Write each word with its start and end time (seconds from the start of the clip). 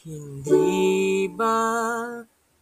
Hindi 0.00 1.28
ba 1.36 1.60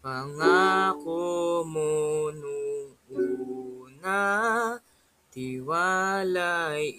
pangako 0.02 1.62
mo 1.62 2.34
nung 2.34 2.98
una 3.14 4.74
Tiwala'y 5.30 6.90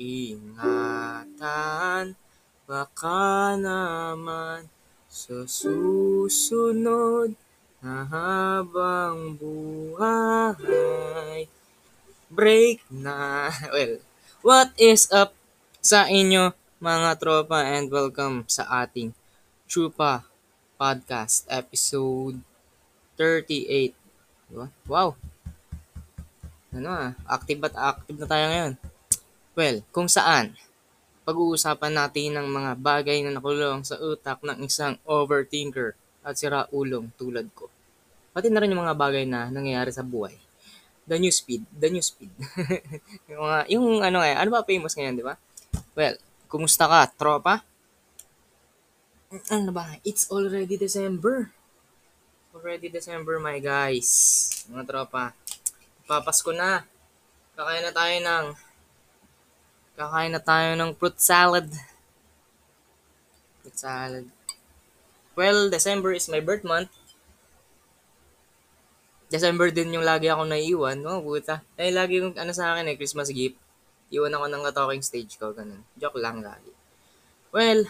iingatan? 0.00 2.16
Baka 2.64 3.60
naman 3.60 4.72
sa 5.08 5.44
susunod 5.44 7.36
na 7.84 8.08
habang 8.08 9.36
buhay 9.36 11.44
Break 12.28 12.84
na. 12.92 13.48
Well, 13.72 14.04
what 14.44 14.76
is 14.76 15.08
up 15.14 15.32
sa 15.80 16.10
inyo 16.10 16.57
mga 16.78 17.18
tropa 17.18 17.58
and 17.66 17.90
welcome 17.90 18.46
sa 18.46 18.62
ating 18.86 19.10
Chupa 19.66 20.22
Podcast 20.78 21.42
episode 21.50 22.38
38. 23.18 23.98
Diba? 24.46 24.70
Wow! 24.86 25.18
Ano 26.70 26.86
ah, 26.94 27.18
active 27.26 27.58
at 27.66 27.74
active 27.74 28.22
na 28.22 28.30
tayo 28.30 28.44
ngayon. 28.46 28.72
Well, 29.58 29.82
kung 29.90 30.06
saan, 30.06 30.54
pag-uusapan 31.26 31.98
natin 31.98 32.38
ng 32.38 32.46
mga 32.46 32.70
bagay 32.78 33.26
na 33.26 33.34
nakulong 33.34 33.82
sa 33.82 33.98
utak 33.98 34.38
ng 34.46 34.62
isang 34.62 35.02
overthinker 35.02 35.98
at 36.22 36.38
sira-ulong 36.38 37.10
tulad 37.18 37.50
ko. 37.58 37.66
Pati 38.30 38.54
na 38.54 38.62
rin 38.62 38.70
yung 38.70 38.86
mga 38.86 38.94
bagay 38.94 39.26
na 39.26 39.50
nangyayari 39.50 39.90
sa 39.90 40.06
buhay. 40.06 40.38
The 41.10 41.18
new 41.18 41.34
speed, 41.34 41.66
the 41.74 41.90
new 41.90 42.06
speed. 42.06 42.30
yung, 43.34 43.42
mga, 43.42 43.58
yung 43.66 43.86
ano 43.98 44.22
nga, 44.22 44.30
ano 44.38 44.50
ba 44.54 44.62
famous 44.62 44.94
ngayon, 44.94 45.18
di 45.18 45.26
ba? 45.26 45.34
Well, 45.98 46.14
kumusta 46.48 46.88
ka, 46.88 47.12
tropa? 47.14 47.62
Ano 49.52 49.70
ba? 49.76 50.00
It's 50.08 50.32
already 50.32 50.80
December. 50.80 51.52
Already 52.56 52.88
December, 52.88 53.36
my 53.36 53.60
guys. 53.60 54.08
Mga 54.72 54.84
tropa. 54.88 55.36
Papasko 56.08 56.48
na. 56.56 56.88
Kakain 57.52 57.84
na 57.84 57.92
tayo 57.92 58.16
ng 58.24 58.46
Kakain 59.98 60.32
na 60.32 60.40
tayo 60.40 60.78
ng 60.78 60.94
fruit 60.96 61.18
salad. 61.20 61.68
Fruit 63.60 63.76
salad. 63.76 64.26
Well, 65.34 65.68
December 65.68 66.16
is 66.16 66.30
my 66.30 66.40
birth 66.40 66.62
month. 66.64 66.88
December 69.28 69.68
din 69.68 69.92
yung 69.92 70.06
lagi 70.06 70.32
ako 70.32 70.48
naiiwan. 70.48 71.04
Oh, 71.04 71.20
puta. 71.20 71.60
Eh, 71.76 71.92
lagi 71.92 72.24
yung 72.24 72.32
ano 72.32 72.54
sa 72.56 72.72
akin 72.72 72.88
eh, 72.88 72.96
Christmas 72.96 73.28
gift. 73.28 73.60
Iwan 74.08 74.32
ako 74.32 74.46
ng 74.48 74.64
talking 74.72 75.04
stage 75.04 75.36
ko, 75.36 75.52
ganun. 75.52 75.84
Joke 76.00 76.16
lang 76.16 76.40
lagi. 76.40 76.72
Well, 77.52 77.84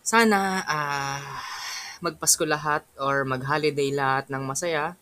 sana 0.00 0.64
uh, 0.64 1.20
magpasko 2.00 2.48
lahat 2.48 2.88
or 2.96 3.28
mag-holiday 3.28 3.92
lahat 3.92 4.32
ng 4.32 4.42
masaya 4.48 4.96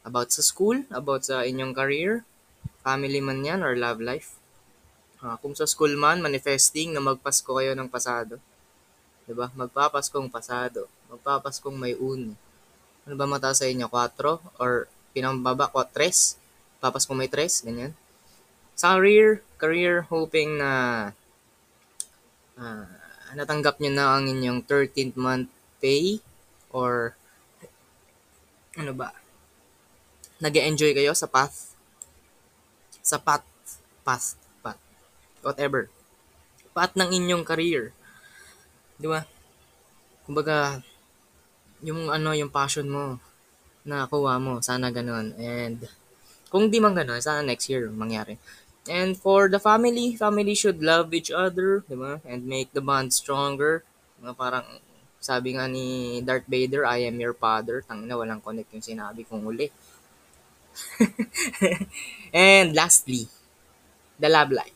about 0.00 0.32
sa 0.32 0.40
school, 0.40 0.80
about 0.88 1.28
sa 1.28 1.44
inyong 1.44 1.76
career, 1.76 2.24
family 2.80 3.20
man 3.20 3.44
yan 3.44 3.60
or 3.60 3.76
love 3.76 4.00
life. 4.00 4.40
Uh, 5.20 5.36
kung 5.44 5.52
sa 5.52 5.68
school 5.68 5.92
man, 6.00 6.24
manifesting 6.24 6.96
na 6.96 7.04
magpasko 7.04 7.52
kayo 7.52 7.76
ng 7.76 7.92
pasado. 7.92 8.40
ba? 9.28 9.52
Magpapaskong 9.52 10.32
pasado. 10.32 10.88
Magpapaskong 11.12 11.76
may 11.76 11.92
uno. 11.92 12.32
Ano 13.04 13.14
ba 13.20 13.28
mata 13.28 13.52
sa 13.52 13.68
inyo? 13.68 13.84
4 13.84 14.56
or 14.56 14.88
pinambaba 15.12 15.68
4? 15.76 16.39
Papaskong 16.80 17.16
may 17.16 17.28
3, 17.28 17.68
ganyan. 17.68 17.92
Sa 18.74 18.96
career, 18.96 19.44
career 19.60 20.08
hoping 20.08 20.56
na 20.56 20.72
uh, 22.56 22.88
natanggap 23.36 23.76
niyo 23.78 23.92
na 23.92 24.16
ang 24.16 24.24
inyong 24.26 24.64
13th 24.64 25.16
month 25.20 25.52
pay 25.78 26.24
or 26.72 27.14
ano 28.80 28.96
ba? 28.96 29.12
nag 30.40 30.56
enjoy 30.56 30.96
kayo 30.96 31.12
sa 31.12 31.28
path? 31.28 31.76
Sa 33.04 33.20
path 33.20 33.44
path 34.00 34.40
path 34.64 34.80
whatever. 35.44 35.92
Path 36.72 36.96
ng 36.96 37.12
inyong 37.12 37.44
career. 37.44 37.92
Di 38.96 39.04
ba? 39.04 39.28
Kumbaga 40.24 40.80
yung 41.84 42.08
ano 42.08 42.32
yung 42.32 42.48
passion 42.48 42.88
mo 42.88 43.20
na 43.84 44.08
kuha 44.08 44.40
mo 44.40 44.64
sana 44.64 44.88
ganun. 44.88 45.36
And 45.36 45.84
kung 46.50 46.68
di 46.68 46.82
man 46.82 46.92
ganun 46.92 47.22
sana 47.22 47.46
next 47.46 47.70
year 47.70 47.86
mangyari 47.88 48.36
and 48.90 49.14
for 49.16 49.46
the 49.46 49.62
family 49.62 50.18
family 50.18 50.52
should 50.52 50.82
love 50.82 51.14
each 51.14 51.30
other 51.30 51.86
di 51.86 51.94
ba 51.94 52.18
and 52.26 52.44
make 52.44 52.68
the 52.74 52.82
bond 52.82 53.14
stronger 53.14 53.86
mga 54.20 54.34
parang 54.36 54.66
sabi 55.20 55.52
nga 55.52 55.68
ni 55.68 56.18
Darth 56.24 56.48
Vader, 56.48 56.88
I 56.88 57.04
am 57.04 57.20
your 57.20 57.36
father. 57.36 57.84
Tangina, 57.84 58.16
walang 58.16 58.40
connect 58.40 58.72
yung 58.72 58.80
sinabi 58.80 59.28
kong 59.28 59.44
uli. 59.44 59.68
and 62.32 62.72
lastly, 62.72 63.28
the 64.16 64.32
love 64.32 64.48
life. 64.48 64.72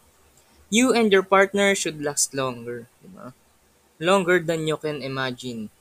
You 0.68 0.92
and 0.92 1.08
your 1.08 1.24
partner 1.24 1.72
should 1.72 2.04
last 2.04 2.36
longer. 2.36 2.92
Diba? 3.00 3.32
Longer 3.96 4.44
than 4.44 4.68
you 4.68 4.76
can 4.76 5.00
imagine. 5.00 5.72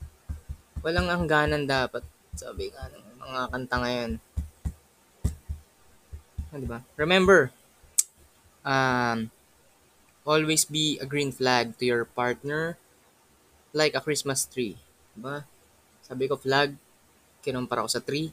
Walang 0.79 1.11
hangganan 1.11 1.67
dapat. 1.67 2.07
Sabi 2.31 2.71
nga 2.71 2.87
ng 2.87 3.19
mga 3.19 3.41
kanta 3.51 3.75
ngayon. 3.83 4.11
Ah, 6.53 6.61
diba? 6.61 6.85
Remember, 7.01 7.49
um, 8.61 9.33
always 10.21 10.69
be 10.69 11.01
a 11.01 11.05
green 11.09 11.33
flag 11.33 11.73
to 11.81 11.83
your 11.89 12.05
partner 12.05 12.77
like 13.73 13.97
a 13.97 14.05
Christmas 14.05 14.45
tree. 14.45 14.77
Diba? 15.17 15.49
Sabi 16.05 16.29
ko 16.29 16.37
flag, 16.37 16.77
kinumpara 17.41 17.81
ko 17.81 17.89
sa 17.89 18.05
tree, 18.05 18.29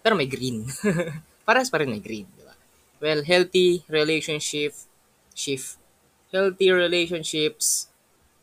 pero 0.00 0.16
may 0.16 0.24
green. 0.24 0.64
Paras 1.46 1.68
pa 1.68 1.84
rin 1.84 1.92
may 1.92 2.00
green, 2.00 2.24
di 2.24 2.40
ba? 2.40 2.56
Well, 3.04 3.20
healthy 3.20 3.84
relationship, 3.84 4.72
shift, 5.36 5.76
healthy 6.32 6.72
relationships 6.72 7.92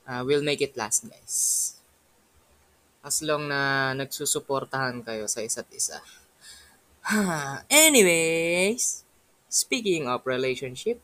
uh, 0.05 0.21
will 0.21 0.45
make 0.45 0.61
it 0.61 0.77
last, 0.77 1.09
guys. 1.09 1.73
As 3.01 3.25
long 3.25 3.49
na 3.49 3.91
nagsusuportahan 3.97 5.01
kayo 5.01 5.25
sa 5.25 5.41
isa't 5.41 5.71
isa. 5.73 5.97
Anyways, 7.69 9.07
speaking 9.49 10.05
of 10.05 10.27
relationship, 10.27 10.99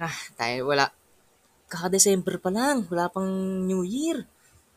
ah, 0.00 0.18
tayo 0.34 0.72
wala. 0.72 0.90
Kaka-December 1.66 2.38
pa 2.38 2.50
lang, 2.50 2.86
wala 2.90 3.10
pang 3.10 3.26
New 3.66 3.82
Year. 3.82 4.26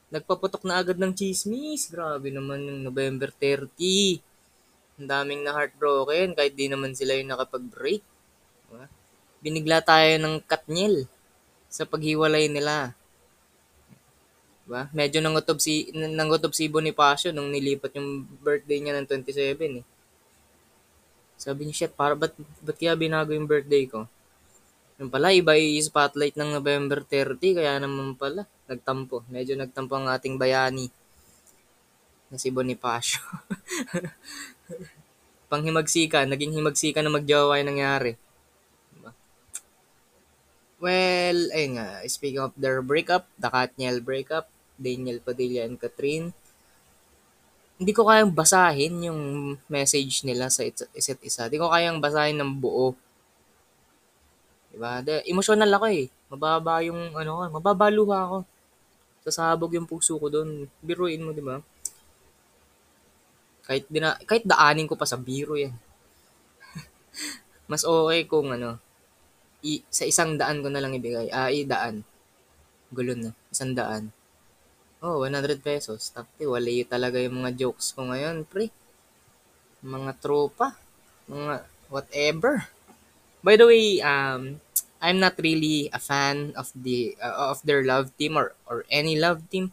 Nagpaputok 0.09 0.65
na 0.65 0.81
agad 0.81 0.97
ng 0.97 1.13
chismis. 1.13 1.85
Grabe 1.85 2.33
naman 2.33 2.65
yung 2.65 2.81
November 2.81 3.29
30. 3.29 4.17
Ang 4.97 5.07
daming 5.07 5.45
na 5.45 5.53
heartbroken 5.53 6.33
kahit 6.33 6.57
di 6.57 6.65
naman 6.65 6.97
sila 6.97 7.13
yung 7.13 7.29
nakapag-break. 7.29 8.01
Diba? 8.65 8.85
Binigla 9.39 9.85
tayo 9.85 10.09
ng 10.17 10.41
katnyel 10.43 11.05
sa 11.69 11.85
paghiwalay 11.85 12.49
nila. 12.49 12.97
Diba? 14.69 14.85
Medyo 14.93 15.25
nangutob 15.25 15.57
si, 15.57 15.89
nangutob 15.97 16.53
si 16.53 16.69
Bonifacio 16.69 17.33
nung 17.33 17.49
nilipat 17.49 17.89
yung 17.97 18.29
birthday 18.37 18.77
niya 18.77 19.01
ng 19.01 19.09
27 19.09 19.81
eh. 19.81 19.85
Sabi 21.41 21.65
niya, 21.65 21.89
shit, 21.89 21.93
para 21.97 22.13
ba't, 22.13 22.37
ba't 22.61 22.77
kaya 22.77 22.93
binago 22.93 23.33
yung 23.33 23.49
birthday 23.49 23.89
ko? 23.89 24.05
Yung 25.01 25.09
pala, 25.09 25.33
iba 25.33 25.57
yung 25.57 25.81
spotlight 25.81 26.37
ng 26.37 26.61
November 26.61 27.01
30, 27.01 27.57
kaya 27.57 27.81
naman 27.81 28.13
pala, 28.13 28.45
nagtampo. 28.69 29.25
Medyo 29.33 29.57
nagtampo 29.57 29.97
ang 29.97 30.05
ating 30.05 30.37
bayani 30.37 30.93
na 32.29 32.37
si 32.37 32.53
Bonifacio. 32.53 33.25
Panghimagsika, 35.49 36.29
naging 36.29 36.53
himagsikan 36.53 37.01
na 37.01 37.09
magjowa 37.09 37.57
yung 37.57 37.73
nangyari. 37.73 38.13
Diba? 38.93 39.17
Well, 40.77 41.49
ayun 41.57 41.81
nga, 41.81 42.05
speaking 42.05 42.45
of 42.45 42.53
their 42.53 42.85
breakup, 42.85 43.25
the 43.41 43.49
Katniel 43.49 44.05
breakup, 44.05 44.45
Daniel 44.79 45.19
Padilla 45.19 45.67
and 45.67 45.75
Catherine, 45.75 46.31
hindi 47.79 47.91
ko 47.91 48.07
kayang 48.07 48.31
basahin 48.31 49.07
yung 49.11 49.21
message 49.67 50.23
nila 50.23 50.47
sa 50.47 50.63
isa't 50.67 51.21
isa. 51.23 51.47
Hindi 51.47 51.59
ko 51.59 51.67
kayang 51.71 51.99
basahin 51.99 52.39
ng 52.39 52.51
buo 52.59 52.95
'Di 54.69 54.77
ba? 54.77 55.01
De, 55.01 55.25
emotional 55.25 55.69
ako 55.73 55.85
eh. 55.89 56.07
Mababa 56.29 56.81
yung 56.85 57.13
ano 57.17 57.29
ko, 57.37 57.41
mababa 57.59 57.87
luha 57.89 58.19
ako. 58.25 58.37
Sasabog 59.25 59.73
yung 59.75 59.89
puso 59.89 60.15
ko 60.21 60.29
doon. 60.29 60.69
Biruin 60.81 61.25
mo, 61.25 61.33
'di 61.33 61.43
ba? 61.43 61.57
Kahit 63.65 63.85
dina, 63.89 64.17
kahit 64.25 64.45
daanin 64.49 64.89
ko 64.89 64.97
pa 64.97 65.05
sa 65.05 65.17
biro 65.17 65.53
yan. 65.53 65.73
Mas 67.69 67.85
okay 67.85 68.25
kung 68.25 68.49
ano, 68.49 68.81
i, 69.61 69.83
sa 69.93 70.05
isang 70.07 70.37
daan 70.39 70.65
ko 70.65 70.69
na 70.73 70.81
lang 70.81 70.97
ibigay. 70.97 71.29
Ah, 71.29 71.53
i-daan. 71.53 72.01
Gulo 72.89 73.13
na. 73.13 73.31
Isang 73.53 73.77
daan. 73.77 74.09
Oh, 74.99 75.23
100 75.23 75.63
pesos. 75.63 76.11
Takti, 76.11 76.43
wali 76.43 76.83
talaga 76.83 77.23
yung 77.23 77.39
mga 77.39 77.55
jokes 77.55 77.95
ko 77.95 78.11
ngayon, 78.11 78.43
pre. 78.43 78.67
Mga 79.79 80.11
tropa. 80.19 80.75
Mga 81.31 81.63
whatever. 81.87 82.67
By 83.39 83.55
the 83.55 83.63
way, 83.63 84.03
um, 84.03 84.59
I'm 84.99 85.23
not 85.23 85.39
really 85.39 85.87
a 85.95 85.99
fan 86.03 86.51
of 86.59 86.67
the 86.75 87.15
uh, 87.23 87.55
of 87.55 87.63
their 87.63 87.87
love 87.87 88.11
team 88.19 88.35
or 88.35 88.51
or 88.67 88.83
any 88.91 89.15
love 89.15 89.39
team. 89.47 89.71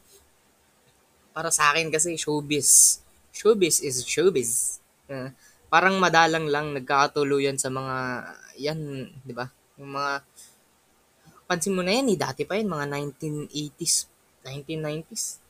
Para 1.35 1.51
sa 1.51 1.75
akin 1.75 1.91
kasi 1.91 2.15
showbiz. 2.15 3.03
Showbiz 3.35 3.83
is 3.83 4.07
showbiz. 4.07 4.79
Uh, 5.11 5.35
parang 5.67 5.99
madalang 5.99 6.47
lang 6.47 6.71
nagkakatuluyan 6.71 7.59
sa 7.59 7.75
mga 7.75 7.97
yan, 8.63 9.11
'di 9.27 9.35
ba? 9.35 9.51
Yung 9.83 9.91
mga 9.91 10.23
pansin 11.51 11.75
mo 11.75 11.83
na 11.83 11.99
yan, 11.99 12.15
eh, 12.15 12.19
dati 12.19 12.43
pa 12.47 12.55
yan, 12.55 12.71
mga 12.71 12.87
1980s, 12.91 14.07
1990s. 14.47 15.43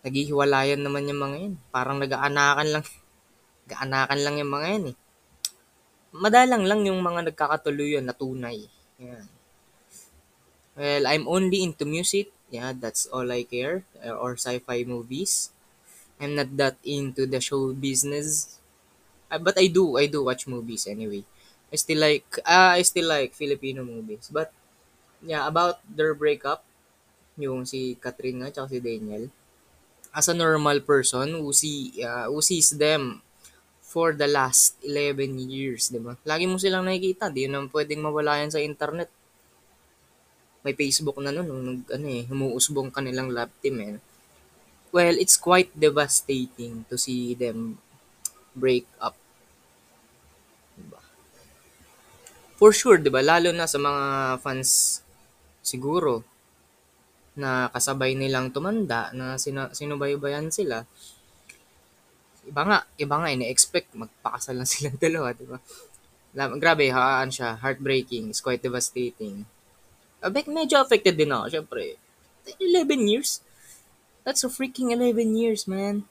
Naghihiwalayan 0.00 0.80
naman 0.80 1.04
yung 1.10 1.20
mga 1.20 1.36
yan. 1.36 1.54
Parang 1.68 2.00
nag-aanakan 2.00 2.68
lang. 2.72 2.84
nag-aanakan 3.68 4.20
lang 4.24 4.34
yung 4.40 4.52
mga 4.52 4.66
yan 4.72 4.84
eh. 4.94 4.96
Madalang 6.16 6.64
lang 6.64 6.80
yung 6.88 7.00
mga 7.04 7.28
nagkakatuluyan 7.28 8.08
na 8.08 8.16
tunay. 8.16 8.64
Yan. 8.96 9.26
Well, 10.76 11.04
I'm 11.08 11.28
only 11.28 11.64
into 11.64 11.84
music. 11.84 12.32
Yeah, 12.52 12.72
that's 12.76 13.08
all 13.08 13.28
I 13.32 13.44
care. 13.44 13.84
Or 14.00 14.36
sci-fi 14.36 14.84
movies. 14.84 15.52
I'm 16.20 16.36
not 16.36 16.52
that 16.56 16.76
into 16.84 17.24
the 17.24 17.40
show 17.40 17.72
business. 17.72 18.56
Uh, 19.32 19.40
but 19.40 19.58
I 19.58 19.66
do, 19.66 19.96
I 19.96 20.06
do 20.06 20.24
watch 20.24 20.46
movies 20.46 20.86
anyway. 20.86 21.24
I 21.72 21.76
still 21.76 21.98
like, 21.98 22.28
uh, 22.46 22.78
I 22.78 22.82
still 22.82 23.08
like 23.08 23.34
Filipino 23.34 23.84
movies. 23.84 24.30
But, 24.32 24.52
yeah, 25.24 25.48
about 25.48 25.80
their 25.88 26.14
breakup, 26.14 26.62
yung 27.36 27.68
si 27.68 27.96
Catherine 28.00 28.40
nga, 28.40 28.52
tsaka 28.52 28.76
si 28.76 28.78
Daniel, 28.80 29.28
as 30.16 30.26
a 30.32 30.36
normal 30.36 30.80
person 30.80 31.36
who, 31.36 31.52
see, 31.52 31.92
uh, 32.00 32.32
who 32.32 32.40
sees 32.40 32.72
them 32.76 33.20
for 33.84 34.16
the 34.16 34.28
last 34.28 34.76
11 34.84 35.36
years, 35.48 35.92
di 35.92 36.00
ba? 36.00 36.16
Lagi 36.24 36.48
mo 36.48 36.56
silang 36.56 36.88
nakikita, 36.88 37.28
di 37.28 37.48
yun 37.48 37.68
pwedeng 37.68 38.00
mawala 38.00 38.40
yan 38.40 38.52
sa 38.52 38.60
internet. 38.60 39.12
May 40.64 40.74
Facebook 40.74 41.20
na 41.22 41.30
nun, 41.30 41.46
nung 41.46 41.80
ano 41.86 42.06
eh, 42.10 42.26
humuusbong 42.26 42.90
kanilang 42.90 43.30
lab 43.30 43.52
team 43.62 43.76
eh. 43.80 43.96
Well, 44.90 45.14
it's 45.20 45.36
quite 45.36 45.70
devastating 45.76 46.88
to 46.88 46.96
see 46.96 47.36
them 47.36 47.78
break 48.56 48.88
up. 48.96 49.14
Diba? 50.72 51.00
For 52.56 52.72
sure, 52.72 52.96
'di 52.96 53.12
ba? 53.12 53.20
Lalo 53.20 53.52
na 53.52 53.68
sa 53.68 53.76
mga 53.76 54.04
fans 54.40 55.04
siguro 55.60 56.24
na 57.36 57.68
kasabay 57.68 58.16
nilang 58.16 58.48
tumanda 58.48 59.12
na 59.12 59.36
sina, 59.36 59.68
sinubaybayan 59.70 60.48
sila. 60.48 60.88
Iba 62.48 62.62
nga, 62.64 62.78
iba 62.96 63.14
nga 63.20 63.28
ina-expect 63.28 63.92
magpakasal 63.92 64.56
lang 64.56 64.68
silang 64.72 64.96
dalawa, 64.96 65.36
'di 65.36 65.46
ba? 65.46 65.60
Grabe, 66.36 66.92
haan 66.92 67.32
siya, 67.32 67.56
heartbreaking, 67.60 68.32
it's 68.32 68.44
quite 68.44 68.60
devastating. 68.60 69.48
Abek, 70.20 70.48
medyo 70.52 70.80
affected 70.80 71.16
din 71.16 71.32
ako, 71.32 71.48
syempre. 71.48 71.96
11 72.60 73.08
years? 73.08 73.40
That's 74.24 74.44
a 74.44 74.52
freaking 74.52 74.92
11 74.92 75.32
years, 75.32 75.64
man. 75.64 76.04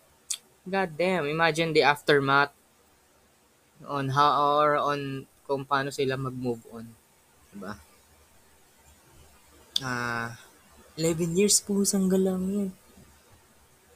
God 0.65 0.97
damn, 0.97 1.29
imagine 1.29 1.77
the 1.77 1.85
aftermath 1.85 2.53
on 3.85 4.17
how 4.17 4.33
or 4.61 4.81
on 4.81 5.29
kung 5.45 5.61
paano 5.61 5.93
sila 5.93 6.17
mag-move 6.17 6.65
on. 6.73 6.89
Diba? 7.53 7.77
Ah, 9.83 9.85
uh, 9.85 10.44
11 10.95 11.35
years 11.35 11.59
po 11.59 11.83
isang 11.83 12.07
galang 12.07 12.43
yun. 12.47 12.69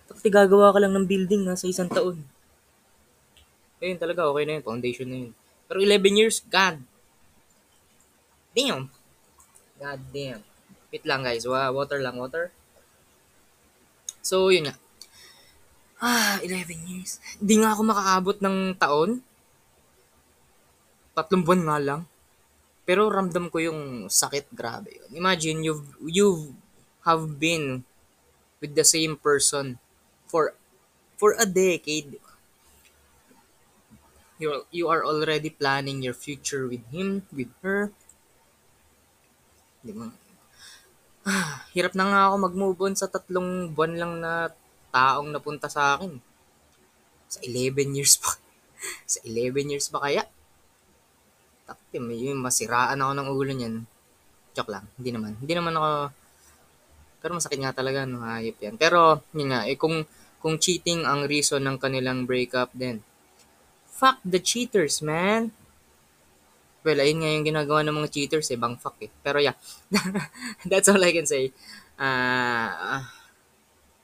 Tapos 0.10 0.24
gagawa 0.26 0.76
ka 0.76 0.80
lang 0.84 0.92
ng 0.96 1.08
building 1.08 1.48
ha, 1.48 1.56
sa 1.56 1.70
isang 1.70 1.88
taon. 1.88 2.20
Ayun 3.80 3.96
talaga, 3.96 4.28
okay 4.28 4.44
na 4.44 4.60
yun. 4.60 4.66
Foundation 4.68 5.08
na 5.08 5.18
yun. 5.24 5.34
Pero 5.72 5.80
11 5.80 6.20
years, 6.20 6.38
God. 6.52 6.84
Damn. 8.52 8.92
God 9.80 10.02
damn. 10.12 10.44
Wait 10.92 11.06
lang 11.08 11.24
guys. 11.24 11.48
Water 11.48 12.04
lang, 12.04 12.20
water. 12.20 12.52
So, 14.20 14.52
yun 14.52 14.68
nga. 14.68 14.76
Ah, 16.04 16.40
11 16.44 16.90
years. 16.90 17.24
Hindi 17.40 17.64
nga 17.64 17.72
ako 17.72 17.82
makakaabot 17.88 18.38
ng 18.44 18.58
taon. 18.76 19.24
Tatlong 21.16 21.44
buwan 21.48 21.64
nga 21.64 21.78
lang. 21.80 22.02
Pero 22.84 23.08
ramdam 23.08 23.48
ko 23.48 23.62
yung 23.64 24.12
sakit, 24.12 24.52
grabe 24.52 24.92
yun. 24.98 25.10
Imagine, 25.16 25.64
you've, 25.64 25.86
you 26.04 26.28
have 27.04 27.40
been 27.40 27.84
with 28.60 28.76
the 28.76 28.84
same 28.84 29.16
person 29.16 29.80
for 30.28 30.56
for 31.20 31.36
a 31.40 31.48
decade. 31.48 32.20
You 34.40 34.64
you 34.72 34.88
are 34.88 35.04
already 35.04 35.52
planning 35.52 36.00
your 36.00 36.16
future 36.16 36.68
with 36.68 36.84
him, 36.92 37.28
with 37.36 37.52
her. 37.60 37.92
Di 39.84 39.92
ba? 39.92 40.12
Hirap 41.76 41.94
na 41.96 42.06
nga 42.08 42.22
ako 42.32 42.36
mag-move 42.48 42.80
on 42.84 42.96
sa 42.96 43.12
tatlong 43.12 43.72
buwan 43.72 43.94
lang 44.00 44.14
na 44.24 44.52
taong 44.90 45.30
napunta 45.32 45.68
sa 45.68 45.96
akin. 45.96 46.20
Sa 47.30 47.40
11 47.46 47.96
years 47.96 48.18
pa. 48.18 48.36
sa 49.14 49.20
11 49.24 49.72
years 49.72 49.88
pa 49.92 50.02
kaya? 50.02 50.24
Takti, 51.70 52.02
may 52.02 52.34
masiraan 52.34 52.98
ako 52.98 53.12
ng 53.14 53.30
ulo 53.30 53.52
niyan. 53.54 53.76
Joke 54.58 54.74
lang. 54.74 54.90
Hindi 54.98 55.10
naman. 55.14 55.32
Hindi 55.38 55.54
naman 55.54 55.74
ako... 55.78 55.92
Pero 57.20 57.36
masakit 57.36 57.60
nga 57.60 57.76
talaga, 57.76 58.08
no? 58.08 58.24
Hayop 58.24 58.58
yan. 58.64 58.76
Pero, 58.80 59.24
yun 59.36 59.52
nga, 59.52 59.68
eh, 59.68 59.76
kung, 59.76 60.08
kung 60.40 60.56
cheating 60.56 61.04
ang 61.04 61.28
reason 61.28 61.60
ng 61.64 61.76
kanilang 61.76 62.24
breakup, 62.24 62.72
then, 62.72 63.04
fuck 63.88 64.24
the 64.24 64.40
cheaters, 64.40 65.04
man. 65.04 65.52
Well, 66.80 67.04
ayun 67.04 67.20
nga 67.20 67.32
yung 67.36 67.48
ginagawa 67.48 67.84
ng 67.84 67.96
mga 68.00 68.12
cheaters, 68.16 68.48
eh, 68.56 68.60
bang 68.60 68.80
fuck 68.80 68.96
eh. 69.04 69.12
Pero 69.20 69.44
yeah, 69.44 69.60
that's 70.72 70.88
all 70.88 71.04
I 71.04 71.12
can 71.12 71.28
say. 71.28 71.52
Uh, 72.00 73.04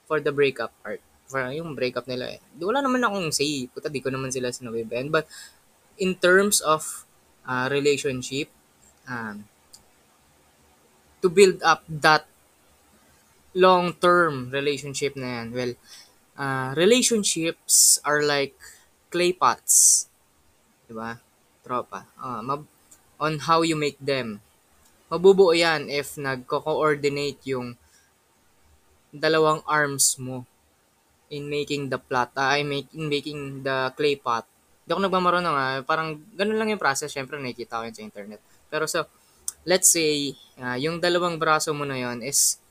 for 0.03 0.19
the 0.19 0.35
breakup 0.35 0.75
part. 0.83 0.99
For 1.31 1.39
yung 1.55 1.71
breakup 1.71 2.03
nila 2.05 2.35
eh. 2.35 2.39
Wala 2.59 2.83
naman 2.83 2.99
akong 2.99 3.31
say. 3.31 3.71
Puta, 3.71 3.87
di 3.87 4.03
ko 4.03 4.11
naman 4.11 4.35
sila 4.35 4.51
sinabibayan. 4.51 5.07
But, 5.07 5.31
in 5.95 6.19
terms 6.19 6.59
of 6.59 7.07
uh, 7.47 7.71
relationship, 7.71 8.51
um, 9.07 9.47
to 11.23 11.27
build 11.31 11.63
up 11.63 11.81
that 11.87 12.27
long-term 13.55 14.51
relationship 14.51 15.15
na 15.15 15.41
yan, 15.41 15.47
well, 15.55 15.73
uh, 16.35 16.75
relationships 16.75 18.03
are 18.03 18.21
like 18.21 18.53
clay 19.07 19.31
pots. 19.31 20.05
Diba? 20.85 21.17
Tropa. 21.63 22.05
Uh, 22.19 22.43
mab- 22.43 22.69
on 23.15 23.39
how 23.47 23.63
you 23.63 23.79
make 23.79 23.95
them. 23.97 24.43
Mabubuo 25.07 25.55
yan 25.55 25.87
if 25.87 26.19
nagko-coordinate 26.19 27.39
yung 27.47 27.79
dalawang 29.15 29.63
arms 29.63 30.19
mo 30.19 30.43
in 31.31 31.47
making 31.47 31.87
the 31.87 31.97
plot, 31.97 32.35
uh, 32.35 32.59
in, 32.59 32.67
make, 32.67 32.91
in 32.91 33.07
making 33.07 33.63
the 33.63 33.89
clay 33.95 34.19
pot. 34.19 34.43
Hindi 34.83 34.91
ako 34.91 35.01
nagmamarunong 35.07 35.55
ah, 35.55 35.81
parang 35.81 36.21
ganun 36.35 36.59
lang 36.59 36.69
yung 36.69 36.81
process, 36.81 37.09
syempre 37.09 37.39
nakikita 37.39 37.81
ko 37.81 37.87
yun 37.87 37.95
sa 37.95 38.05
internet. 38.05 38.43
Pero 38.69 38.85
so, 38.85 39.07
let's 39.65 39.89
say, 39.89 40.35
uh, 40.61 40.77
yung 40.77 41.01
dalawang 41.01 41.41
braso 41.41 41.73
mo 41.73 41.87
na 41.87 41.97
yon 41.97 42.21
is 42.21 42.61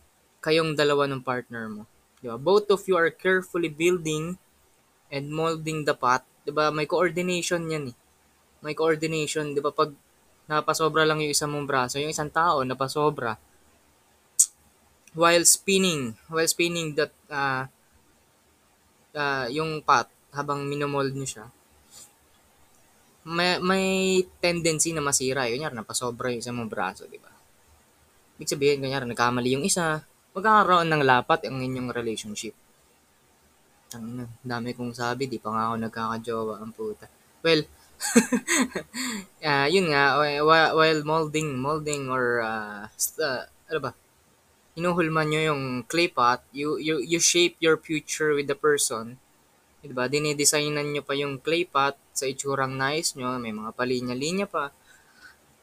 kayong 0.44 0.76
dalawa 0.76 1.08
ng 1.08 1.24
partner 1.24 1.72
mo. 1.72 1.82
Diba? 2.20 2.36
Both 2.36 2.68
of 2.68 2.84
you 2.84 3.00
are 3.00 3.08
carefully 3.08 3.72
building 3.72 4.36
and 5.08 5.32
molding 5.32 5.88
the 5.88 5.96
pot. 5.96 6.28
Diba? 6.44 6.68
May 6.68 6.84
coordination 6.84 7.64
yan 7.72 7.92
eh. 7.92 7.96
May 8.60 8.76
coordination. 8.76 9.56
Diba? 9.56 9.72
Pag 9.72 9.96
napasobra 10.44 11.08
lang 11.08 11.24
yung 11.24 11.32
isang 11.32 11.48
mong 11.48 11.64
braso, 11.64 11.96
yung 11.96 12.12
isang 12.12 12.28
tao 12.28 12.60
napasobra, 12.60 13.40
while 15.16 15.44
spinning, 15.48 16.12
while 16.28 16.44
spinning 16.44 16.92
that 16.92 17.12
uh, 17.32 17.64
uh, 19.16 19.46
yung 19.48 19.80
pot 19.80 20.12
habang 20.36 20.68
minomold 20.68 21.16
nyo 21.16 21.24
siya, 21.24 21.48
may, 23.24 23.56
may 23.64 24.20
tendency 24.44 24.92
na 24.92 25.00
masira. 25.00 25.48
Yun 25.48 25.64
yan, 25.64 25.72
napasobra 25.72 26.28
yung 26.28 26.44
isang 26.44 26.60
mong 26.60 26.68
braso, 26.68 27.08
di 27.08 27.16
ba? 27.16 27.32
Ibig 28.36 28.50
sabihin, 28.52 28.84
kanyari, 28.84 29.08
nagkamali 29.08 29.56
yung 29.56 29.64
isa, 29.64 30.04
magkakaroon 30.34 30.90
ng 30.90 31.02
lapat 31.06 31.46
ang 31.46 31.62
inyong 31.62 31.94
relationship. 31.94 32.52
Ang 33.94 34.26
dami 34.42 34.74
kong 34.74 34.90
sabi, 34.90 35.30
di 35.30 35.38
pa 35.38 35.54
nga 35.54 35.70
ako 35.70 35.74
nagkakajowa 35.78 36.54
ang 36.58 36.74
puta. 36.74 37.06
Well, 37.46 37.62
uh, 39.46 39.66
yun 39.74 39.94
nga, 39.94 40.18
while 40.74 41.02
molding, 41.06 41.54
molding 41.54 42.10
or, 42.10 42.42
uh, 42.42 42.90
uh, 43.22 43.42
ano 43.70 43.78
ba, 43.78 43.94
hinuhulman 44.74 45.30
nyo 45.30 45.40
yung 45.54 45.62
clay 45.86 46.10
pot, 46.10 46.42
you, 46.50 46.82
you, 46.82 46.98
you 46.98 47.22
shape 47.22 47.54
your 47.62 47.78
future 47.78 48.34
with 48.34 48.50
the 48.50 48.58
person. 48.58 49.22
Diba? 49.86 50.10
Dinidesignan 50.10 50.90
nyo 50.90 51.06
pa 51.06 51.14
yung 51.14 51.38
clay 51.38 51.62
pot 51.62 51.94
sa 52.10 52.26
itsurang 52.26 52.74
nice 52.74 53.14
nyo, 53.14 53.38
may 53.38 53.54
mga 53.54 53.70
palinya-linya 53.78 54.50
pa. 54.50 54.74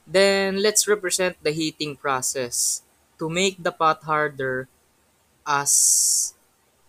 Then, 0.08 0.64
let's 0.64 0.88
represent 0.88 1.36
the 1.44 1.52
heating 1.52 2.00
process 2.00 2.88
to 3.22 3.30
make 3.30 3.62
the 3.62 3.70
pot 3.70 4.02
harder 4.02 4.66
as 5.46 6.34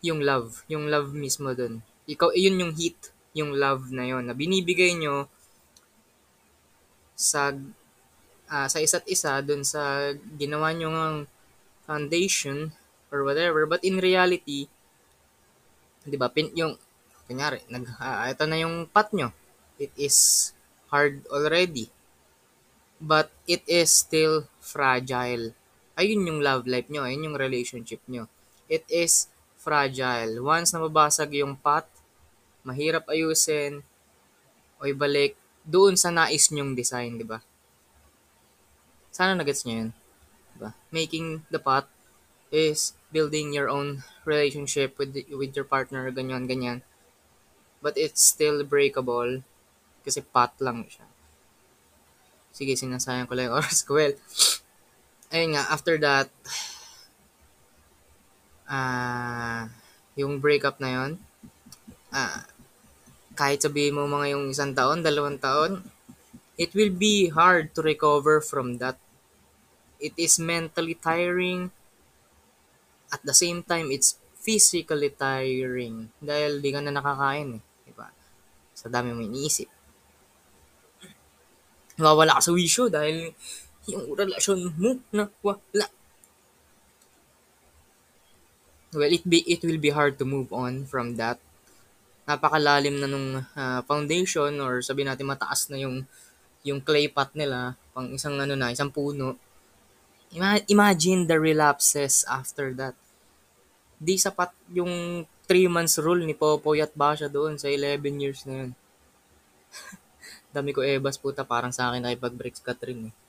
yung 0.01 0.25
love. 0.25 0.65
Yung 0.73 0.89
love 0.89 1.13
mismo 1.13 1.53
dun. 1.53 1.85
Ikaw, 2.09 2.33
yun 2.33 2.57
yung 2.57 2.73
heat, 2.73 3.13
yung 3.37 3.53
love 3.53 3.93
na 3.93 4.09
yon 4.09 4.25
na 4.25 4.33
binibigay 4.33 4.97
nyo 4.97 5.29
sa 7.13 7.53
ah, 8.49 8.69
sa 8.69 8.81
isa't 8.81 9.05
isa 9.09 9.45
dun 9.45 9.61
sa 9.61 10.13
ginawa 10.41 10.73
nyo 10.73 10.89
ng 10.89 11.17
foundation 11.85 12.73
or 13.13 13.29
whatever. 13.29 13.69
But 13.69 13.85
in 13.85 14.01
reality, 14.01 14.73
di 16.03 16.17
ba, 16.17 16.33
pin, 16.33 16.49
yung, 16.57 16.81
kunyari, 17.29 17.61
nag, 17.69 17.85
ah, 18.01 18.33
ito 18.33 18.45
na 18.49 18.57
yung 18.57 18.89
pot 18.89 19.13
nyo. 19.13 19.37
It 19.77 19.93
is 20.01 20.51
hard 20.89 21.29
already. 21.29 21.93
But 23.03 23.29
it 23.45 23.65
is 23.69 23.93
still 23.93 24.49
fragile. 24.63 25.53
Ayun 26.03 26.27
yung 26.27 26.41
love 26.43 26.67
life 26.67 26.91
nyo, 26.91 27.07
ayun 27.07 27.31
yung 27.31 27.39
relationship 27.39 28.03
nyo. 28.11 28.27
It 28.67 28.83
is 28.91 29.31
fragile. 29.55 30.43
Once 30.43 30.75
na 30.75 30.83
mabasag 30.83 31.39
yung 31.39 31.55
pot, 31.55 31.87
mahirap 32.67 33.07
ayusin, 33.07 33.87
o 34.83 34.91
ibalik 34.91 35.39
doon 35.63 35.95
sa 35.95 36.11
nais 36.11 36.51
nyong 36.51 36.75
design, 36.75 37.23
di 37.23 37.23
ba? 37.23 37.39
Sana 39.15 39.39
nagets 39.39 39.63
nyo 39.63 39.87
yun. 39.87 39.91
Diba? 40.59 40.75
Making 40.91 41.47
the 41.55 41.63
pot 41.63 41.87
is 42.51 42.99
building 43.15 43.55
your 43.55 43.71
own 43.71 44.03
relationship 44.27 44.99
with 44.99 45.15
the, 45.15 45.23
with 45.39 45.55
your 45.55 45.69
partner, 45.69 46.11
ganyan, 46.11 46.51
ganyan. 46.51 46.83
But 47.79 47.95
it's 47.95 48.27
still 48.27 48.67
breakable 48.67 49.47
kasi 50.03 50.19
pot 50.19 50.59
lang 50.59 50.91
siya. 50.91 51.07
Sige, 52.51 52.75
sinasayang 52.75 53.31
ko 53.31 53.39
lang 53.39 53.49
yung 53.49 53.57
oras 53.63 53.87
ko. 53.87 53.97
Well, 53.97 54.19
ayun 55.33 55.57
nga, 55.57 55.65
after 55.73 55.97
that, 55.97 56.29
ah, 58.69 58.77
uh, 58.77 59.63
yung 60.13 60.39
breakup 60.39 60.77
na 60.77 60.93
yon 60.93 61.11
ah, 62.13 62.21
uh, 62.21 62.41
kahit 63.33 63.65
sabihin 63.65 63.97
mo 63.97 64.05
mga 64.05 64.37
yung 64.37 64.53
isang 64.53 64.77
taon, 64.77 65.01
dalawang 65.01 65.41
taon, 65.41 65.81
it 66.61 66.77
will 66.77 66.93
be 66.93 67.33
hard 67.33 67.73
to 67.73 67.81
recover 67.81 68.45
from 68.45 68.77
that. 68.77 69.01
It 69.97 70.13
is 70.21 70.37
mentally 70.37 70.99
tiring. 70.99 71.73
At 73.09 73.25
the 73.25 73.33
same 73.33 73.65
time, 73.65 73.89
it's 73.89 74.21
physically 74.37 75.15
tiring. 75.15 76.13
Dahil 76.21 76.61
di 76.61 76.71
ka 76.75 76.81
na 76.85 76.93
nakakain 76.93 77.57
eh. 77.57 77.63
Diba? 77.89 78.11
Sa 78.77 78.93
dami 78.93 79.15
mo 79.17 79.25
iniisip. 79.25 79.71
Nawawala 81.97 82.37
ka 82.37 82.43
sa 82.43 82.53
wisyo 82.53 82.91
dahil 82.93 83.33
yung 83.91 84.15
relasyon 84.15 84.71
mo 84.79 85.03
na 85.11 85.27
wala. 85.43 85.87
Well, 88.93 89.09
it 89.09 89.25
be 89.25 89.41
it 89.49 89.65
will 89.65 89.81
be 89.81 89.91
hard 89.91 90.21
to 90.21 90.29
move 90.29 90.53
on 90.53 90.87
from 90.87 91.17
that. 91.17 91.41
Napakalalim 92.29 93.03
na 93.03 93.09
nung 93.09 93.43
uh, 93.43 93.81
foundation 93.89 94.61
or 94.63 94.85
sabi 94.85 95.03
natin 95.03 95.27
mataas 95.27 95.67
na 95.73 95.81
yung 95.81 96.07
yung 96.63 96.79
clay 96.79 97.11
pot 97.11 97.35
nila 97.35 97.75
pang 97.91 98.07
isang 98.15 98.39
ano 98.39 98.55
na 98.55 98.71
isang 98.71 98.93
puno. 98.93 99.35
Ima- 100.31 100.63
imagine 100.71 101.27
the 101.27 101.41
relapses 101.41 102.23
after 102.31 102.71
that. 102.79 102.95
Di 103.99 104.15
sapat 104.15 104.55
yung 104.71 105.27
3 105.51 105.67
months 105.67 105.99
rule 105.99 106.23
ni 106.23 106.37
Popoy 106.39 106.85
at 106.85 106.95
Basha 106.95 107.27
doon 107.27 107.59
sa 107.59 107.67
11 107.67 107.99
years 108.23 108.47
na 108.47 108.65
yun. 108.65 108.71
Dami 110.55 110.71
ko 110.71 110.85
ebas 110.87 111.19
puta 111.19 111.43
parang 111.43 111.75
sa 111.75 111.91
akin 111.91 112.07
ay 112.07 112.15
pag 112.15 112.37
breaks 112.37 112.63
Catherine 112.63 113.11
eh 113.11 113.22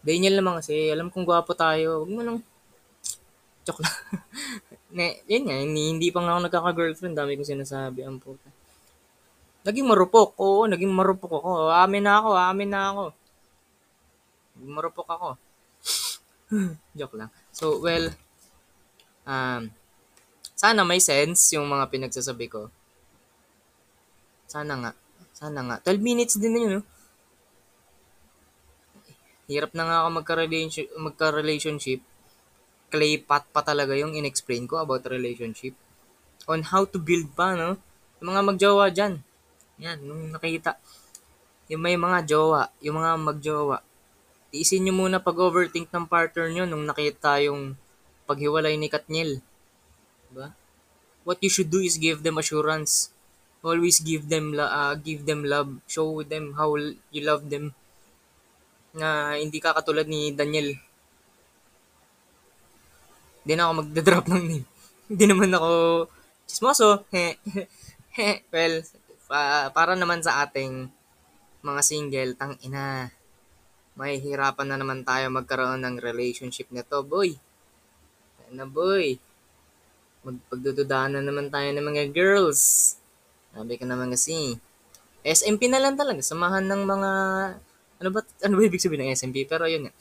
Daniel 0.00 0.40
naman 0.40 0.60
kasi 0.60 0.88
alam 0.88 1.12
kong 1.12 1.28
gwapo 1.28 1.52
tayo 1.52 2.04
wag 2.04 2.10
mo 2.12 2.20
lang 2.24 2.38
joke 3.64 3.84
lang 3.84 3.96
ne, 4.90 5.22
yun 5.30 5.46
nga, 5.46 5.56
hindi, 5.56 5.82
hindi 5.90 6.08
pa 6.10 6.22
nga 6.22 6.34
ako 6.34 6.40
nagkaka-girlfriend, 6.46 7.14
dami 7.14 7.38
kong 7.38 7.52
sinasabi, 7.54 8.02
ang 8.02 8.18
puta. 8.18 8.50
Naging 9.62 9.86
marupok, 9.86 10.34
oo, 10.40 10.66
naging 10.66 10.90
marupok 10.90 11.32
ako. 11.36 11.70
Amin 11.70 12.02
na 12.02 12.18
ako, 12.18 12.30
amin 12.34 12.70
na 12.70 12.80
ako. 12.90 13.04
Naging 14.56 14.74
marupok 14.74 15.08
ako. 15.08 15.28
Joke 16.98 17.16
lang. 17.16 17.30
So, 17.54 17.78
well, 17.78 18.10
um, 19.28 19.70
sana 20.56 20.82
may 20.82 20.98
sense 20.98 21.54
yung 21.54 21.70
mga 21.70 21.86
pinagsasabi 21.92 22.46
ko. 22.50 22.72
Sana 24.50 24.74
nga. 24.80 24.92
Sana 25.36 25.60
nga. 25.62 25.76
12 25.86 26.02
minutes 26.02 26.34
din 26.40 26.50
na 26.50 26.60
yun, 26.60 26.72
no? 26.80 26.84
Hirap 29.50 29.74
na 29.74 29.82
nga 29.82 29.96
ako 30.06 30.22
magka-relationship, 30.22 30.86
magka-relationship 30.94 32.00
clay 32.90 33.18
pot 33.22 33.46
pa 33.50 33.62
talaga 33.66 33.94
yung 33.98 34.14
inexplain 34.14 34.66
ko 34.66 34.78
about 34.82 35.06
relationship. 35.10 35.74
On 36.46 36.62
how 36.62 36.86
to 36.86 36.98
build 36.98 37.30
pa, 37.34 37.58
no? 37.58 37.78
Yung 38.22 38.34
mga 38.34 38.42
magjowa 38.46 38.86
dyan. 38.94 39.22
Yan, 39.82 39.98
nung 40.06 40.30
nakita. 40.30 40.78
Yung 41.70 41.82
may 41.82 41.94
mga 41.94 42.26
jowa, 42.26 42.70
yung 42.82 42.98
mga 42.98 43.12
magjowa. 43.18 43.78
Iisin 44.50 44.86
nyo 44.86 44.94
muna 44.94 45.22
pag-overthink 45.22 45.90
ng 45.94 46.10
partner 46.10 46.50
nyo 46.50 46.66
nung 46.66 46.82
nakita 46.82 47.38
yung 47.46 47.78
paghiwalay 48.26 48.74
ni 48.74 48.90
Katniel. 48.90 49.38
Diba? 50.30 50.50
What 51.22 51.38
you 51.42 51.50
should 51.50 51.70
do 51.70 51.78
is 51.78 51.98
give 51.98 52.26
them 52.26 52.42
assurance. 52.42 53.14
Always 53.62 54.02
give 54.02 54.26
them 54.26 54.56
uh, 54.58 54.96
give 54.98 55.28
them 55.28 55.46
love. 55.46 55.78
Show 55.86 56.26
them 56.26 56.56
how 56.58 56.74
you 57.14 57.22
love 57.22 57.46
them. 57.52 57.76
Na 58.96 59.38
hindi 59.38 59.58
ka 59.62 59.76
katulad 59.76 60.06
ni 60.08 60.34
Daniel 60.34 60.74
hindi 63.40 63.52
na 63.56 63.66
ako 63.66 63.74
magda-drop 63.82 64.26
ng 64.28 64.44
name. 64.46 64.68
Hindi 65.10 65.24
naman 65.26 65.50
ako 65.50 65.70
chismoso. 66.46 67.02
well, 68.54 68.74
uh, 69.26 69.66
para 69.74 69.98
naman 69.98 70.22
sa 70.22 70.46
ating 70.46 70.86
mga 71.66 71.80
single, 71.82 72.38
tang 72.38 72.54
ina. 72.62 73.10
May 73.98 74.22
hirapan 74.22 74.70
na 74.70 74.78
naman 74.78 75.02
tayo 75.02 75.26
magkaroon 75.34 75.82
ng 75.82 75.98
relationship 75.98 76.70
nito, 76.70 77.02
boy. 77.02 77.34
Na 78.54 78.70
boy. 78.70 79.18
Magpagdududaan 80.22 81.18
na 81.18 81.22
naman 81.26 81.50
tayo 81.50 81.74
ng 81.74 81.86
mga 81.90 82.14
girls. 82.14 82.94
Sabi 83.50 83.82
ka 83.82 83.88
naman 83.88 84.14
kasi. 84.14 84.62
SMP 85.26 85.66
na 85.66 85.82
lang 85.82 85.98
talaga. 85.98 86.22
Samahan 86.22 86.70
ng 86.70 86.82
mga... 86.86 87.10
Ano 88.00 88.08
ba, 88.16 88.24
ano 88.24 88.56
ba 88.56 88.62
ibig 88.64 88.80
sabihin 88.80 89.06
ng 89.06 89.12
SMP? 89.12 89.44
Pero 89.44 89.68
yun 89.68 89.86
nga. 89.86 89.94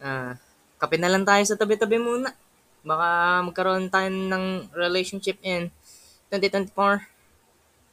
Uh, 0.00 0.32
kape 0.76 1.00
na 1.00 1.08
lang 1.08 1.24
tayo 1.24 1.40
sa 1.48 1.56
tabi-tabi 1.56 1.96
muna. 1.96 2.36
Baka 2.84 3.40
magkaroon 3.44 3.88
tayo 3.88 4.12
ng 4.12 4.68
relationship 4.76 5.40
in 5.40 5.72
2024. 6.28 7.00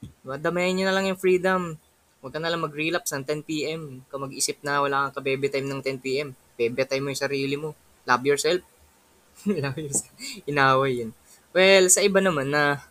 Diba? 0.03 0.35
Damayan 0.35 0.75
nyo 0.75 0.85
na 0.91 0.95
lang 0.95 1.07
yung 1.07 1.19
freedom. 1.19 1.79
Huwag 2.19 2.33
ka 2.35 2.39
na 2.43 2.51
lang 2.51 2.59
mag-relapse 2.59 3.15
ng 3.15 3.23
10pm. 3.23 3.81
Kung 4.11 4.21
mag-isip 4.27 4.59
na 4.61 4.83
wala 4.83 5.07
kang 5.07 5.23
ka-baby 5.23 5.47
time 5.47 5.67
ng 5.71 5.79
10pm. 5.79 6.35
Baby 6.59 6.83
time 6.83 7.03
mo 7.07 7.09
yung 7.15 7.23
sarili 7.23 7.55
mo. 7.55 7.71
Love 8.03 8.23
yourself. 8.27 8.61
Love 9.63 9.79
yourself. 9.79 10.11
Inaway 10.43 11.03
yun. 11.03 11.11
Well, 11.55 11.87
sa 11.87 12.03
iba 12.03 12.19
naman 12.19 12.51
na 12.51 12.83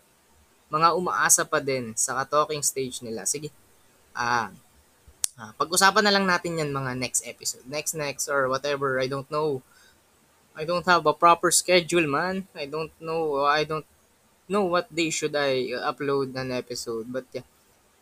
mga 0.73 0.97
umaasa 0.97 1.45
pa 1.47 1.61
din 1.63 1.95
sa 1.95 2.25
talking 2.27 2.65
stage 2.65 3.05
nila. 3.05 3.29
Sige. 3.29 3.53
Ah, 4.17 4.51
ah, 5.37 5.53
pag-usapan 5.57 6.05
na 6.05 6.13
lang 6.15 6.27
natin 6.29 6.59
yan 6.61 6.73
mga 6.73 6.93
next 6.97 7.25
episode. 7.25 7.65
Next, 7.69 7.93
next, 7.95 8.29
or 8.29 8.49
whatever. 8.49 9.01
I 9.01 9.07
don't 9.07 9.29
know. 9.31 9.63
I 10.57 10.65
don't 10.65 10.89
have 10.89 11.05
a 11.05 11.13
proper 11.13 11.53
schedule, 11.53 12.09
man. 12.09 12.49
I 12.57 12.65
don't 12.65 12.93
know. 13.01 13.45
I 13.45 13.69
don't 13.69 13.85
know 14.49 14.65
what 14.65 14.89
day 14.89 15.13
should 15.13 15.37
I 15.37 15.77
upload 15.85 16.33
an 16.35 16.51
episode. 16.51 17.13
But 17.13 17.29
yeah, 17.33 17.47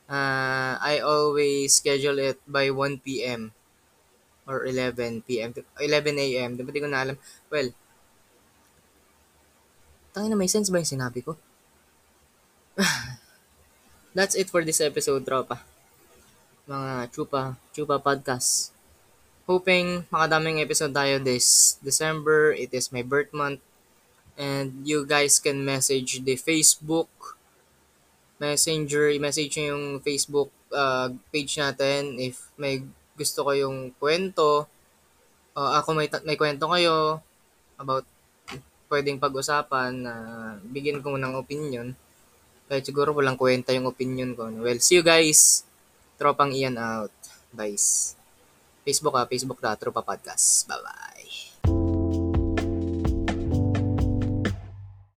uh, 0.07 0.79
I 0.79 1.03
always 1.03 1.75
schedule 1.75 2.19
it 2.23 2.39
by 2.47 2.71
1 2.71 3.03
p.m. 3.03 3.51
or 4.47 4.65
11 4.67 5.27
p.m. 5.27 5.51
11 5.81 6.19
a.m. 6.19 6.51
Diba 6.55 6.71
di 6.71 6.81
ko 6.81 6.87
na 6.87 7.03
alam. 7.03 7.17
Well, 7.51 7.75
tayo 10.15 10.31
na 10.31 10.39
may 10.39 10.47
sense 10.47 10.71
ba 10.71 10.79
yung 10.79 10.87
sinabi 10.87 11.27
ko? 11.27 11.35
That's 14.17 14.39
it 14.39 14.47
for 14.47 14.63
this 14.63 14.79
episode, 14.79 15.27
tropa. 15.27 15.74
Mga 16.65 17.13
chupa, 17.13 17.61
chupa 17.77 18.01
podcast 18.01 18.73
hoping 19.45 20.09
makadaming 20.09 20.65
episode 20.65 20.97
tayo 20.97 21.21
this 21.21 21.77
December. 21.85 22.57
It 22.57 22.73
is 22.73 22.89
my 22.89 23.05
birth 23.05 23.29
month. 23.37 23.61
And 24.41 24.81
you 24.83 25.05
guys 25.05 25.37
can 25.39 25.61
message 25.61 26.25
the 26.25 26.41
Facebook 26.41 27.13
Messenger, 28.41 29.15
message 29.23 29.55
nyo 29.61 29.77
yung 29.77 29.87
Facebook 30.03 30.51
uh, 30.75 31.13
page 31.31 31.55
natin 31.55 32.19
if 32.19 32.51
may 32.59 32.83
gusto 33.15 33.47
kayong 33.47 33.95
kwento. 34.01 34.67
Uh, 35.55 35.79
ako 35.79 35.95
may, 35.95 36.11
may 36.27 36.35
kwento 36.35 36.67
kayo 36.67 37.23
about 37.79 38.03
pwedeng 38.91 39.23
pag-usapan 39.23 39.93
na 40.03 40.15
uh, 40.17 40.53
bigyan 40.67 40.99
ko 40.99 41.15
ng 41.15 41.37
opinion. 41.39 41.95
Kahit 42.67 42.89
siguro 42.89 43.15
walang 43.15 43.39
kwenta 43.39 43.71
yung 43.71 43.87
opinion 43.87 44.35
ko. 44.35 44.51
Well, 44.51 44.81
see 44.83 44.99
you 44.99 45.07
guys. 45.07 45.63
Tropang 46.25 46.57
Ian 46.57 46.81
out. 46.81 47.13
Bye. 47.53 47.77
Facebook 48.81 49.13
ah, 49.13 49.29
Facebook 49.29 49.61
na 49.61 49.77
Trupa 49.77 50.01
Podcast. 50.01 50.65
Bye-bye. 50.65 51.54